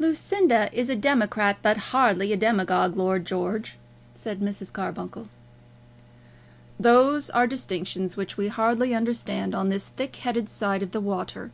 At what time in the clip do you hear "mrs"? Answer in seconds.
4.40-4.72